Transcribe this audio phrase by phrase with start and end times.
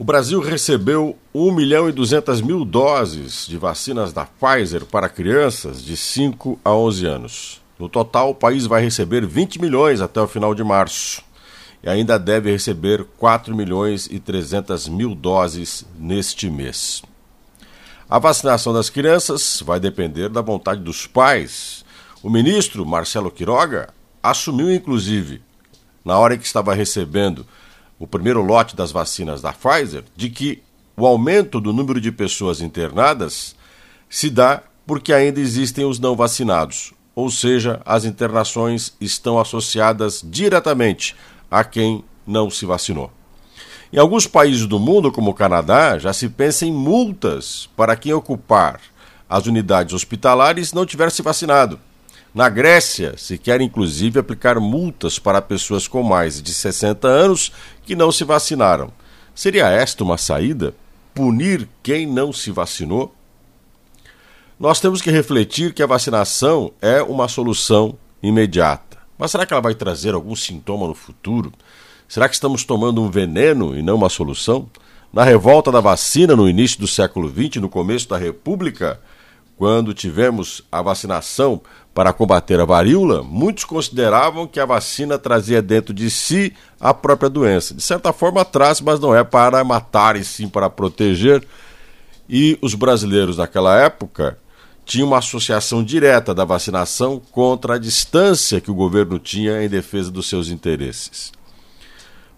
[0.00, 5.84] O Brasil recebeu 1 milhão e 200 mil doses de vacinas da Pfizer para crianças
[5.84, 7.60] de 5 a 11 anos.
[7.78, 11.22] No total, o país vai receber 20 milhões até o final de março
[11.82, 17.02] e ainda deve receber 4 milhões e 300 mil doses neste mês.
[18.08, 21.84] A vacinação das crianças vai depender da vontade dos pais.
[22.22, 23.90] O ministro Marcelo Quiroga
[24.22, 25.42] assumiu, inclusive,
[26.02, 27.46] na hora que estava recebendo
[28.00, 30.62] o primeiro lote das vacinas da Pfizer, de que
[30.96, 33.54] o aumento do número de pessoas internadas
[34.08, 41.14] se dá porque ainda existem os não vacinados, ou seja, as internações estão associadas diretamente
[41.50, 43.12] a quem não se vacinou.
[43.92, 48.14] Em alguns países do mundo, como o Canadá, já se pensa em multas para quem
[48.14, 48.80] ocupar
[49.28, 51.78] as unidades hospitalares não tiver se vacinado.
[52.32, 57.52] Na Grécia, se quer inclusive aplicar multas para pessoas com mais de 60 anos
[57.84, 58.92] que não se vacinaram.
[59.34, 60.72] Seria esta uma saída?
[61.12, 63.12] Punir quem não se vacinou?
[64.60, 68.98] Nós temos que refletir que a vacinação é uma solução imediata.
[69.18, 71.52] Mas será que ela vai trazer algum sintoma no futuro?
[72.06, 74.68] Será que estamos tomando um veneno e não uma solução?
[75.12, 79.00] Na revolta da vacina no início do século XX, no começo da República,
[79.60, 81.60] quando tivemos a vacinação
[81.92, 87.28] para combater a varíola, muitos consideravam que a vacina trazia dentro de si a própria
[87.28, 87.74] doença.
[87.74, 91.46] De certa forma, traz, mas não é para matar e sim para proteger.
[92.26, 94.38] E os brasileiros naquela época
[94.86, 100.10] tinham uma associação direta da vacinação contra a distância que o governo tinha em defesa
[100.10, 101.32] dos seus interesses.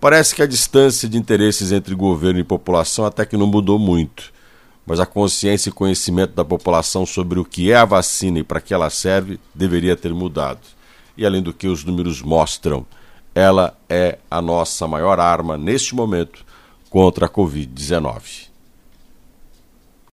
[0.00, 4.37] Parece que a distância de interesses entre governo e população até que não mudou muito
[4.88, 8.58] mas a consciência e conhecimento da população sobre o que é a vacina e para
[8.58, 10.60] que ela serve deveria ter mudado.
[11.14, 12.86] E além do que os números mostram,
[13.34, 16.42] ela é a nossa maior arma neste momento
[16.88, 18.48] contra a Covid-19.